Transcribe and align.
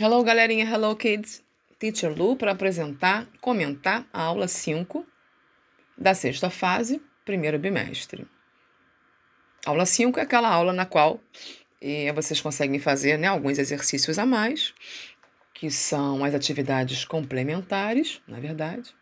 Hello, 0.00 0.22
galerinha, 0.22 0.64
hello, 0.64 0.94
kids. 0.94 1.42
Teacher 1.76 2.16
Lu 2.16 2.36
para 2.36 2.52
apresentar, 2.52 3.26
comentar 3.40 4.06
a 4.12 4.22
aula 4.22 4.46
5 4.46 5.04
da 5.96 6.14
sexta 6.14 6.48
fase, 6.48 7.02
primeiro 7.24 7.58
bimestre. 7.58 8.24
Aula 9.66 9.84
5 9.84 10.20
é 10.20 10.22
aquela 10.22 10.48
aula 10.48 10.72
na 10.72 10.86
qual 10.86 11.20
eh, 11.80 12.12
vocês 12.12 12.40
conseguem 12.40 12.78
fazer 12.78 13.18
né, 13.18 13.26
alguns 13.26 13.58
exercícios 13.58 14.20
a 14.20 14.24
mais, 14.24 14.72
que 15.52 15.68
são 15.68 16.24
as 16.24 16.32
atividades 16.32 17.04
complementares, 17.04 18.22
na 18.28 18.38
verdade. 18.38 18.94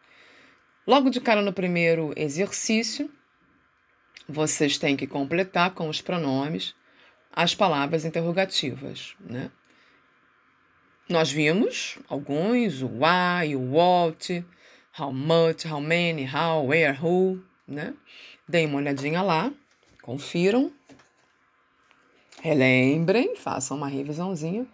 Logo 0.86 1.10
de 1.10 1.20
cara 1.20 1.42
no 1.42 1.52
primeiro 1.52 2.14
exercício, 2.16 3.10
vocês 4.26 4.78
têm 4.78 4.96
que 4.96 5.06
completar 5.06 5.74
com 5.74 5.90
os 5.90 6.00
pronomes 6.00 6.74
as 7.30 7.54
palavras 7.54 8.06
interrogativas, 8.06 9.14
né? 9.20 9.50
Nós 11.08 11.30
vimos 11.30 11.98
alguns, 12.08 12.82
o 12.82 12.88
why, 12.88 13.54
o 13.54 13.74
what, 13.74 14.44
how 14.98 15.12
much, 15.12 15.64
how 15.64 15.80
many, 15.80 16.24
how, 16.24 16.66
where, 16.66 16.98
who, 17.00 17.40
né? 17.66 17.94
Deem 18.48 18.66
uma 18.66 18.78
olhadinha 18.78 19.22
lá, 19.22 19.52
confiram, 20.02 20.72
relembrem, 22.42 23.36
façam 23.36 23.76
uma 23.76 23.86
revisãozinha 23.86 24.66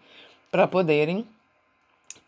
para 0.50 0.66
poderem, 0.66 1.28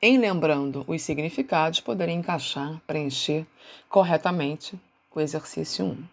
em 0.03 0.19
lembrando 0.19 0.85
os 0.87 1.01
significados, 1.01 1.81
poderem 1.81 2.19
encaixar, 2.19 2.79
preencher 2.87 3.47
corretamente 3.89 4.79
o 5.15 5.21
exercício 5.21 5.83
1. 5.87 6.05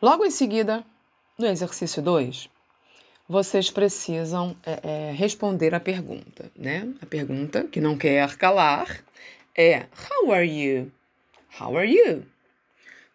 Logo 0.00 0.24
em 0.24 0.30
seguida, 0.30 0.82
no 1.36 1.44
exercício 1.44 2.00
2, 2.00 2.48
vocês 3.30 3.70
precisam 3.70 4.56
é, 4.66 4.80
é, 4.82 5.12
responder 5.12 5.72
a 5.72 5.78
pergunta, 5.78 6.50
né? 6.56 6.92
A 7.00 7.06
pergunta 7.06 7.62
que 7.62 7.80
não 7.80 7.96
quer 7.96 8.36
calar 8.36 9.04
é 9.56 9.86
How 10.10 10.32
are 10.32 10.44
you? 10.44 10.90
How 11.60 11.76
are 11.78 11.88
you? 11.88 12.26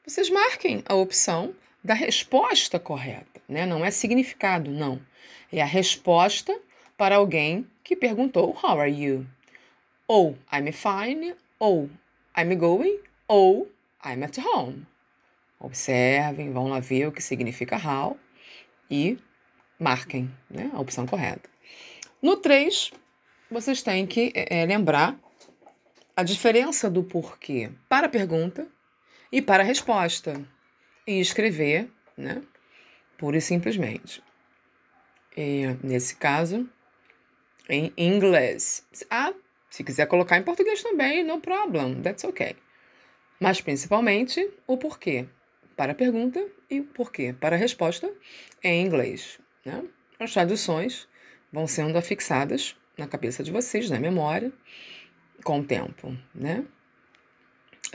Vocês 0.08 0.30
marquem 0.30 0.82
a 0.88 0.96
opção 0.96 1.54
da 1.84 1.94
resposta 1.94 2.80
correta, 2.80 3.42
né? 3.46 3.66
Não 3.66 3.84
é 3.84 3.92
significado, 3.92 4.72
não. 4.72 5.02
É 5.52 5.62
a 5.62 5.66
resposta 5.66 6.58
para 6.96 7.18
alguém 7.18 7.68
que 7.84 7.94
perguntou 7.94 8.58
How 8.64 8.80
are 8.80 8.90
you? 8.90 9.28
Ou 10.08 10.38
I'm 10.50 10.72
fine, 10.72 11.36
ou 11.60 11.90
I'm 12.38 12.56
going, 12.56 13.00
ou 13.28 13.70
I'm 14.06 14.24
at 14.24 14.38
home. 14.38 14.88
Observem, 15.60 16.54
vão 16.54 16.70
lá 16.70 16.80
ver 16.80 17.08
o 17.08 17.12
que 17.12 17.22
significa 17.22 17.76
how 17.76 18.18
e 18.90 19.18
marquem 19.80 20.32
né, 20.50 20.72
a 20.74 20.80
opção 20.80 21.06
correta. 21.06 21.50
No 22.22 22.38
3, 22.38 22.92
vocês 23.50 23.82
têm 23.82 24.08
que 24.08 24.32
é, 24.36 24.66
lembrar 24.66 25.20
a 26.16 26.24
diferença 26.24 26.90
do 26.90 27.04
porquê 27.04 27.72
para 27.90 28.08
a 28.08 28.10
pergunta 28.10 28.68
e 29.32 29.42
para 29.42 29.64
a 29.64 29.66
resposta 29.66 30.42
e 31.06 31.20
escrever, 31.20 31.90
né, 32.18 32.42
pura 33.18 33.38
e 33.38 33.42
simplesmente. 33.42 34.24
E, 35.36 35.66
nesse 35.84 36.16
caso, 36.16 36.68
em 37.70 37.92
inglês. 37.98 38.88
Ah, 39.10 39.34
se 39.70 39.84
quiser 39.84 40.08
colocar 40.08 40.38
em 40.38 40.44
português 40.44 40.82
também, 40.82 41.24
no 41.24 41.42
problem, 41.42 42.02
that's 42.02 42.24
okay. 42.24 42.56
Mas 43.40 43.60
principalmente 43.60 44.50
o 44.66 44.78
porquê 44.78 45.28
para 45.76 45.92
a 45.92 45.96
pergunta 45.96 46.46
e 46.70 46.80
o 46.80 46.86
porquê 46.86 47.34
para 47.34 47.56
a 47.56 47.60
resposta 47.60 48.10
em 48.64 48.86
inglês. 48.86 49.40
Né? 49.66 49.84
As 50.20 50.32
traduções 50.32 51.08
vão 51.52 51.68
sendo 51.68 51.98
afixadas 51.98 52.76
na 52.98 53.08
cabeça 53.08 53.44
de 53.44 53.52
vocês, 53.52 53.90
na 53.90 54.00
memória, 54.00 54.54
com 55.44 55.60
o 55.60 55.66
tempo. 55.66 56.16
Né? 56.34 56.64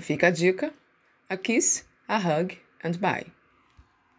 Fica 0.01 0.27
a 0.27 0.31
dica: 0.31 0.75
a 1.29 1.37
kiss, 1.37 1.87
a 2.09 2.19
hug 2.19 2.59
and 2.85 2.99
bye. 2.99 3.27